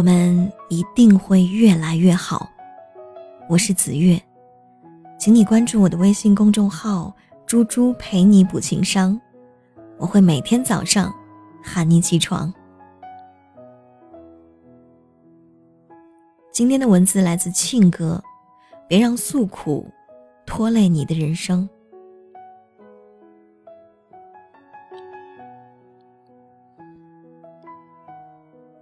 [0.00, 2.48] 我们一定会越来越好。
[3.50, 4.18] 我是子月，
[5.18, 9.20] 请你关注我的微信公众号“猪猪陪你补情商”，
[10.00, 11.14] 我会每天早上
[11.62, 12.50] 喊你起床。
[16.50, 18.24] 今天的文字来自庆哥，
[18.88, 19.86] 别让诉苦
[20.46, 21.68] 拖累你的人生。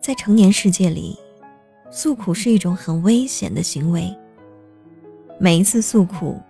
[0.09, 1.19] 在成年世界里，
[1.91, 4.11] 诉苦是一种很危险的行为。
[5.39, 6.41] 每一次诉苦，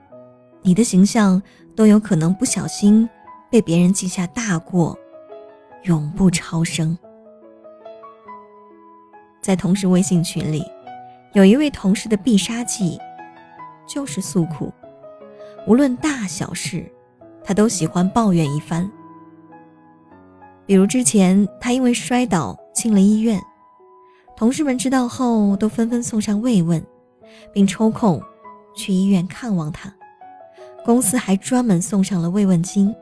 [0.62, 1.42] 你的形象
[1.74, 3.10] 都有可能不小心
[3.50, 4.96] 被别人记下大过，
[5.82, 6.96] 永不超生。
[9.42, 10.64] 在同事微信群里，
[11.32, 12.96] 有一位同事的必杀技
[13.88, 14.72] 就是诉苦，
[15.66, 16.88] 无论大小事，
[17.42, 18.88] 他都喜欢抱怨一番。
[20.64, 23.42] 比如之前他因为摔倒进了医院，
[24.38, 26.80] 同事们知道后都纷纷送上慰问，
[27.52, 28.22] 并抽空
[28.72, 29.92] 去医院看望他。
[30.84, 32.94] 公司还专门送上了慰问金。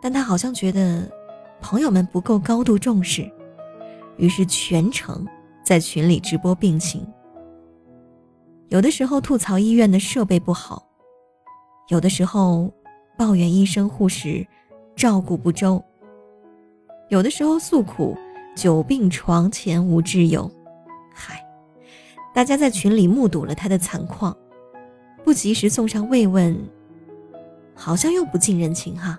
[0.00, 1.02] 但他好像觉得
[1.60, 3.28] 朋友们不够高度重视，
[4.18, 5.26] 于是全程
[5.64, 7.04] 在群里直播病情。
[8.68, 10.80] 有的时候吐槽医院的设备不好，
[11.88, 12.72] 有的时候
[13.16, 14.46] 抱怨医生护士
[14.94, 15.82] 照顾不周。
[17.08, 18.16] 有的时候诉苦，
[18.58, 20.50] 久病床前无挚友。
[21.14, 21.40] 嗨，
[22.34, 24.36] 大家在群里目睹了他的惨况，
[25.22, 26.58] 不及时送上慰问，
[27.72, 29.16] 好像又不近人情哈。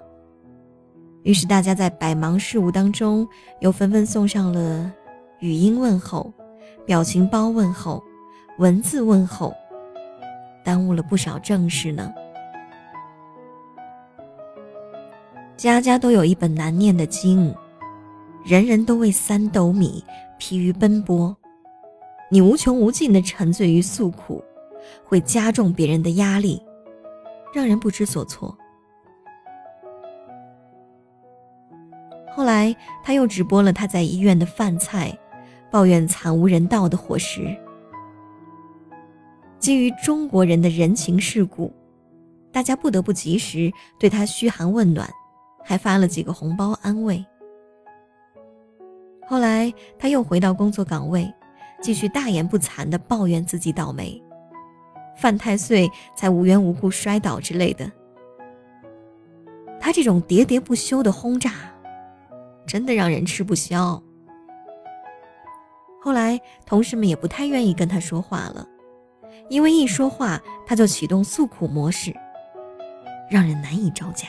[1.23, 3.25] 于是大家在百忙事务当中，
[3.61, 4.91] 又纷纷送上了
[5.39, 6.33] 语音问候、
[6.85, 8.03] 表情包问候、
[8.57, 9.55] 文字问候，
[10.65, 12.11] 耽误了不少正事呢。
[15.55, 17.55] 家家都有一本难念的经。
[18.43, 20.03] 人人都为三斗米
[20.37, 21.35] 疲于奔波，
[22.29, 24.43] 你无穷无尽的沉醉于诉苦，
[25.03, 26.61] 会加重别人的压力，
[27.53, 28.57] 让人不知所措。
[32.31, 32.73] 后来
[33.03, 35.15] 他又直播了他在医院的饭菜，
[35.69, 37.55] 抱怨惨无人道的伙食。
[39.59, 41.71] 基于中国人的人情世故，
[42.51, 43.69] 大家不得不及时
[43.99, 45.07] 对他嘘寒问暖，
[45.63, 47.23] 还发了几个红包安慰。
[49.29, 51.31] 后来他又回到工作岗位，
[51.83, 54.19] 继续大言不惭地抱怨自己倒霉，
[55.15, 57.91] 犯太岁才无缘无故摔倒之类的。
[59.79, 61.51] 他这种喋喋不休的轰炸，
[62.65, 64.01] 真的让人吃不消。
[66.01, 68.67] 后来同事们也不太愿意跟他说话了，
[69.47, 72.11] 因为一说话他就启动诉苦模式，
[73.29, 74.27] 让人难以招架。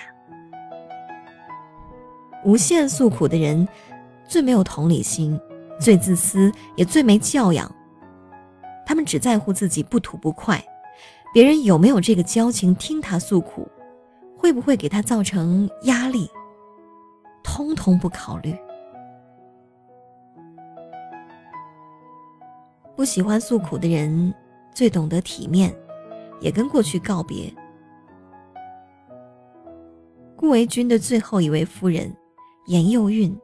[2.45, 3.67] 无限诉苦的人。
[4.31, 5.37] 最没有同理心，
[5.81, 7.69] 最自私，也最没教养。
[8.87, 10.65] 他们只在乎自己不吐不快，
[11.35, 13.69] 别人有没有这个交情听他诉苦，
[14.39, 16.31] 会不会给他造成压力，
[17.43, 18.57] 通通不考虑。
[22.95, 24.33] 不喜欢诉苦的人，
[24.73, 25.75] 最懂得体面，
[26.41, 27.53] 也跟过去告别。
[30.37, 32.17] 顾维钧的最后一位夫人，
[32.67, 33.37] 严幼韵。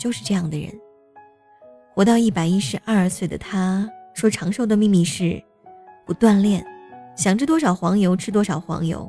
[0.00, 0.72] 就是这样的人，
[1.92, 5.40] 活到一百一十二岁的他，说长寿的秘密是
[6.06, 6.64] 不锻炼，
[7.14, 9.06] 想吃多少黄油吃多少黄油，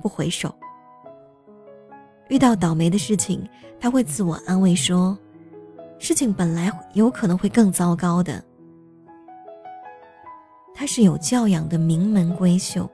[0.00, 0.54] 不回首。
[2.28, 3.44] 遇到倒霉的事情，
[3.80, 5.18] 他会自我安慰说，
[5.98, 8.40] 事情本来有可能会更糟糕的。
[10.72, 12.88] 他是有教养的名门闺秀，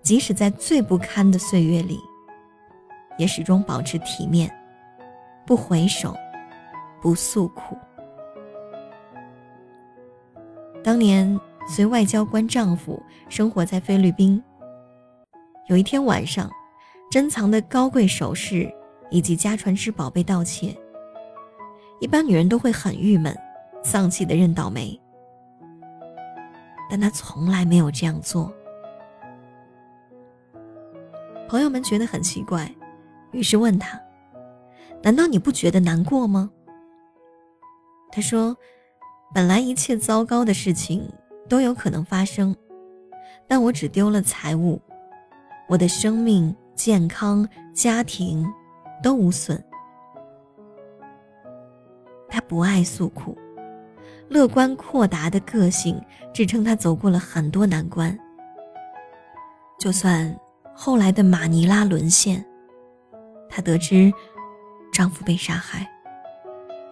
[0.00, 1.98] 即使在最不堪的岁月里，
[3.18, 4.48] 也始终保持体面。
[5.50, 6.14] 不回首，
[7.02, 7.76] 不诉苦。
[10.80, 14.40] 当年随外交官丈夫生活在菲律宾。
[15.66, 16.48] 有一天晚上，
[17.10, 18.72] 珍藏的高贵首饰
[19.10, 20.72] 以及家传之宝被盗窃。
[21.98, 23.36] 一般女人都会很郁闷、
[23.82, 24.96] 丧气的认倒霉，
[26.88, 28.54] 但她从来没有这样做。
[31.48, 32.72] 朋友们觉得很奇怪，
[33.32, 34.00] 于是问他。
[35.02, 36.50] 难道你不觉得难过吗？
[38.12, 38.56] 他说
[39.32, 41.08] ：“本来一切糟糕的事情
[41.48, 42.54] 都有可能发生，
[43.46, 44.80] 但我只丢了财物，
[45.68, 48.46] 我的生命、健康、家庭
[49.02, 49.62] 都无损。”
[52.28, 53.38] 他不爱诉苦，
[54.28, 56.00] 乐观阔达的个性
[56.32, 58.18] 支撑他走过了很多难关。
[59.78, 60.36] 就算
[60.74, 62.44] 后来的马尼拉沦陷，
[63.48, 64.12] 他得知。
[65.00, 65.90] 丈夫被杀害，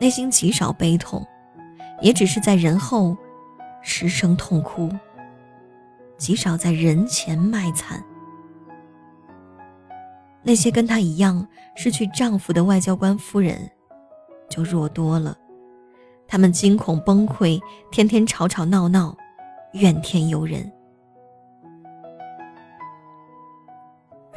[0.01, 1.23] 内心极少悲痛，
[2.01, 3.15] 也只是在人后
[3.83, 4.89] 失声痛哭，
[6.17, 8.03] 极少在人前卖惨。
[10.43, 11.47] 那些跟她一样
[11.77, 13.71] 失去丈夫的外交官夫人，
[14.49, 15.37] 就弱多了。
[16.27, 17.61] 他们惊恐崩溃，
[17.91, 19.15] 天天吵吵闹闹，
[19.73, 20.73] 怨天尤人。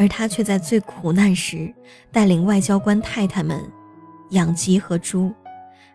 [0.01, 1.71] 而他却在最苦难时，
[2.11, 3.63] 带领外交官太太们
[4.31, 5.31] 养鸡和猪，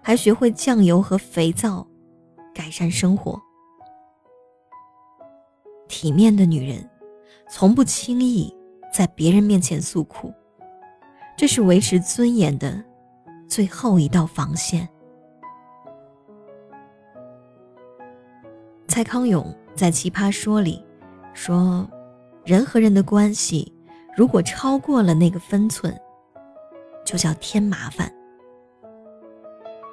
[0.01, 1.85] 还学会酱油和肥皂，
[2.55, 3.43] 改善生活。
[5.89, 6.89] 体面的女人，
[7.51, 8.55] 从不轻易。
[8.95, 10.33] 在别人面前诉苦，
[11.37, 12.83] 这是维持尊严的
[13.49, 14.89] 最后一道防线。
[18.87, 20.83] 蔡康永在《奇葩说》里
[21.35, 21.87] 说
[22.47, 23.71] ：“人和人的关系，
[24.17, 25.95] 如果超过了那个分寸，
[27.05, 28.11] 就叫添麻烦。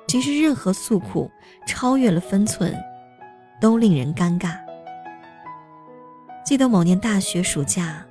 [0.08, 1.30] 其实，任何诉苦
[1.68, 2.74] 超越了分寸，
[3.60, 4.58] 都令人尴尬。”
[6.46, 8.06] 记得某年大学暑假。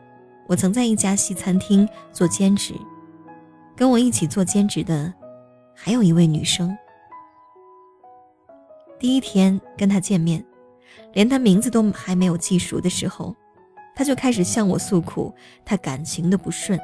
[0.48, 2.74] 我曾在一家西餐厅做兼职，
[3.74, 5.10] 跟我一起做兼职的
[5.74, 6.76] 还有一位女生。
[8.98, 10.44] 第一天跟她见面，
[11.14, 13.34] 连她名字都还没有记熟的时候，
[14.02, 15.32] 她就开始向我诉苦
[15.64, 16.76] 她感情的不顺。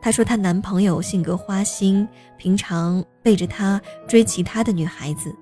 [0.00, 5.34] 她说她男朋友性格花心，平常背着她追其他的女孩子，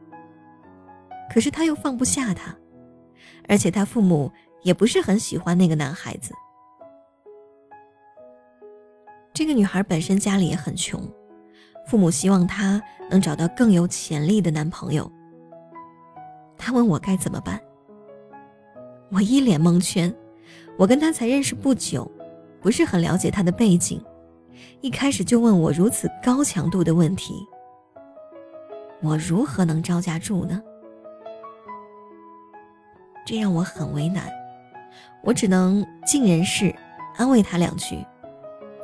[1.31, 2.57] 可是她又放不下他，
[3.51, 4.33] 而且她父母
[4.63, 6.33] 也不是很喜欢那个男孩子。
[9.35, 11.07] 这个女孩本身家里也很穷，
[11.87, 15.13] 父母希望她能找到更有潜力的男朋友。
[16.57, 17.61] 她问我该怎么办，
[19.11, 20.11] 我一脸蒙圈。
[20.77, 22.11] 我跟他才认识不久，
[22.61, 24.03] 不是很了解他的背景，
[24.81, 27.35] 一开始就问我如此高强度的问题，
[29.03, 30.63] 我如何能招架住呢？
[33.25, 34.31] 这让我很为难，
[35.23, 36.75] 我只能尽人事，
[37.17, 37.97] 安慰他两句。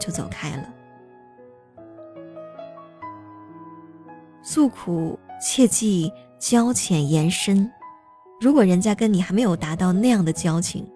[0.01, 0.73] 就走开了。
[4.45, 7.69] 诉苦切忌交浅言深，
[8.41, 10.89] 如果人家跟你还没有达到那样的交情，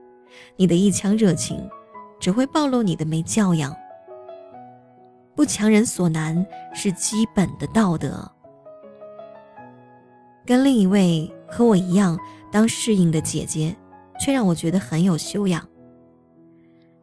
[0.56, 1.68] 你的一腔热情
[2.20, 3.74] 只会暴露你的没教养。
[5.34, 8.30] 不强人所难是基本的道德。
[10.44, 12.18] 跟另一位和我一样
[12.50, 13.74] 当适应的姐姐，
[14.20, 15.66] 却让我觉得很有修养。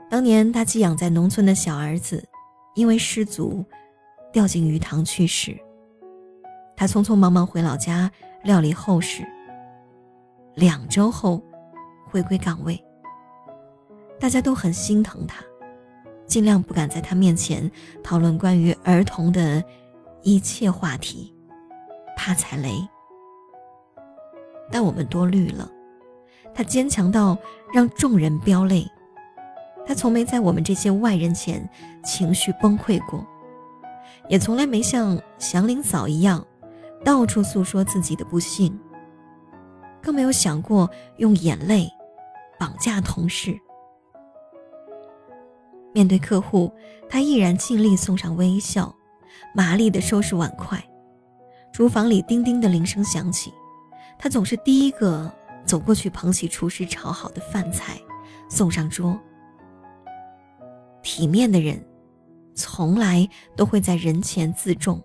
[0.09, 2.23] 当年他寄养在农村的小儿子，
[2.75, 3.63] 因为失足
[4.31, 5.57] 掉进鱼塘去世。
[6.75, 8.11] 他匆匆忙忙回老家
[8.43, 9.23] 料理后事。
[10.55, 11.41] 两周后
[12.09, 12.81] 回归岗位，
[14.19, 15.43] 大家都很心疼他，
[16.25, 17.69] 尽量不敢在他面前
[18.03, 19.63] 讨论关于儿童的
[20.21, 21.33] 一切话题，
[22.17, 22.71] 怕踩雷。
[24.71, 25.69] 但我们多虑了，
[26.53, 27.37] 他坚强到
[27.73, 28.85] 让众人飙泪。
[29.85, 31.67] 他从没在我们这些外人前
[32.03, 33.25] 情绪崩溃过，
[34.27, 36.45] 也从来没像祥林嫂一样
[37.03, 38.77] 到处诉说自己的不幸，
[39.99, 40.87] 更没有想过
[41.17, 41.89] 用眼泪
[42.59, 43.59] 绑架同事。
[45.93, 46.71] 面对客户，
[47.09, 48.95] 他毅然尽力送上微笑，
[49.53, 50.83] 麻利地收拾碗筷。
[51.71, 53.53] 厨房里叮叮的铃声响起，
[54.17, 55.31] 他总是第一个
[55.65, 57.99] 走过去捧起厨师炒好的饭菜，
[58.49, 59.17] 送上桌。
[61.01, 61.83] 体面的人，
[62.53, 65.01] 从来都会在人前自重。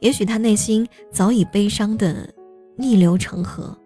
[0.00, 2.32] 也许他内心早已悲伤的
[2.76, 3.76] 逆流成河，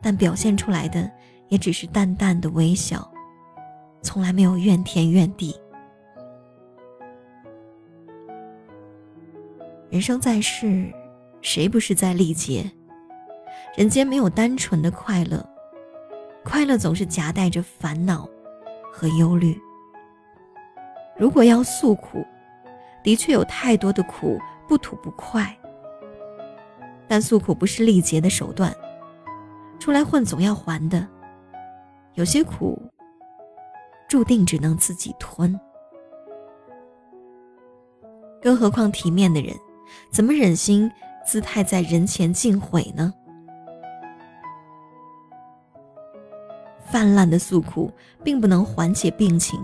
[0.00, 1.10] 但表现出来的
[1.48, 3.06] 也只是淡淡的微笑，
[4.04, 5.58] 从来没有怨天怨地。
[9.90, 10.92] 人生在世，
[11.40, 12.70] 谁不是在历劫？
[13.76, 15.44] 人间没有单纯的快乐，
[16.44, 18.28] 快乐总是夹带着烦恼。
[18.96, 19.60] 和忧虑。
[21.18, 22.24] 如果要诉苦，
[23.02, 25.52] 的确有太多的苦不吐不快。
[27.08, 28.72] 但诉苦不是历劫的手段，
[29.80, 31.04] 出来混总要还的。
[32.14, 32.80] 有些苦，
[34.08, 35.58] 注定只能自己吞。
[38.40, 39.54] 更何况体面的人，
[40.10, 40.90] 怎么忍心
[41.26, 43.12] 姿态在人前尽毁呢？
[46.86, 47.90] 泛滥的诉苦
[48.22, 49.58] 并不能缓解病情。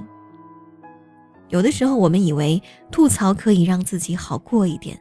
[1.48, 5.00] 有的时候，我们以为吐槽可以让自己好过一点，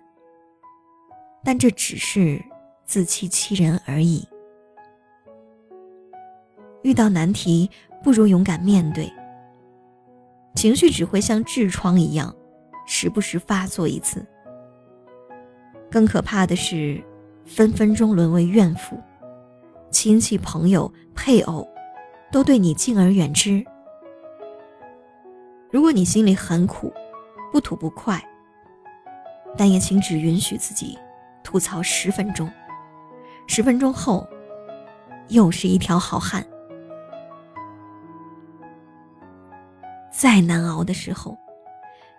[1.43, 2.43] 但这只是
[2.83, 4.27] 自欺欺人而已。
[6.83, 7.69] 遇到难题，
[8.03, 9.11] 不如勇敢面对。
[10.55, 12.35] 情绪只会像痔疮一样，
[12.85, 14.25] 时不时发作一次。
[15.89, 17.01] 更可怕的是，
[17.45, 18.99] 分分钟沦为怨妇，
[19.89, 21.67] 亲戚朋友、配偶
[22.31, 23.63] 都对你敬而远之。
[25.71, 26.93] 如果你心里很苦，
[27.51, 28.23] 不吐不快，
[29.57, 30.97] 但也请只允许自己
[31.43, 32.51] 吐槽十分钟，
[33.47, 34.27] 十分钟后，
[35.29, 36.45] 又是一条好汉。
[40.19, 41.37] 再难熬的时候，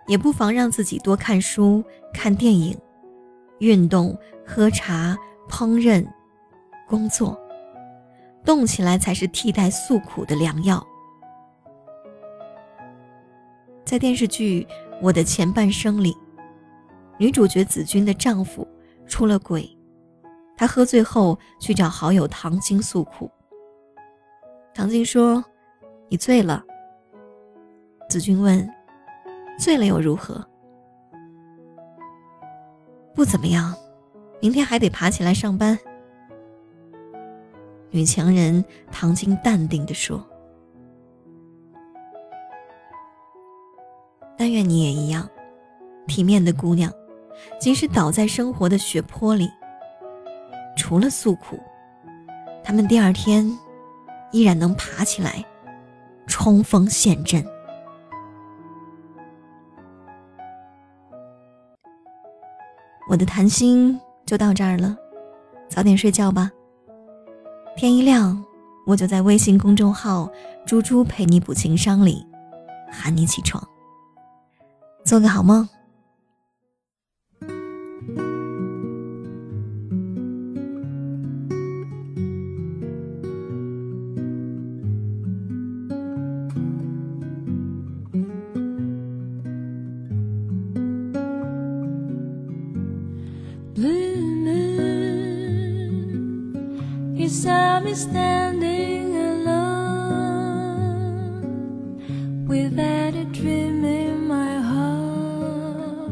[0.07, 2.75] 也不妨让自己多看书、看电影、
[3.59, 5.15] 运动、喝茶、
[5.47, 6.03] 烹饪、
[6.87, 7.39] 工作，
[8.43, 10.83] 动起来才是替代诉苦的良药。
[13.85, 14.65] 在电视剧
[14.99, 16.17] 《我的前半生》里，
[17.19, 18.67] 女主角子君的丈夫
[19.05, 19.69] 出了轨，
[20.57, 23.29] 她喝醉后去找好友唐晶诉苦。
[24.73, 25.45] 唐晶说
[26.09, 26.65] ：“你醉了。”
[28.11, 28.69] 子君问
[29.57, 30.45] ：“醉了又如何
[33.15, 33.73] ？”“不怎么样，
[34.41, 35.79] 明天还得爬起来上班。”
[37.89, 40.21] 女强人唐晶淡定地说。
[44.37, 45.29] 但愿你也一样，
[46.05, 46.91] 体面的姑娘，
[47.61, 49.49] 即使倒在生活的血泊里，
[50.75, 51.57] 除了诉苦，
[52.61, 53.49] 他们第二天
[54.31, 55.45] 依然能爬起来，
[56.27, 57.41] 冲锋陷阵。
[63.11, 64.95] 我的谈心就到这儿了，
[65.67, 66.49] 早点睡觉吧。
[67.75, 68.41] 天一亮，
[68.87, 70.29] 我就在微信公众号
[70.65, 72.25] “猪猪陪你补情商”里
[72.89, 73.61] 喊你起床。
[75.03, 75.67] 做个好梦。
[97.91, 99.67] be standing alone
[102.47, 106.11] without a dream in my heart,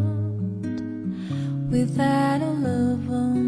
[1.71, 3.38] without a love.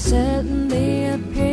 [0.00, 1.49] Suddenly appeared